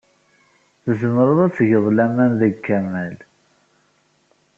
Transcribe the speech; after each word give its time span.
Tzemreḍ 0.83 1.39
ad 1.45 1.53
tgeḍ 1.53 1.85
laman 1.95 2.31
deg 2.41 2.55
Kamal. 2.65 3.15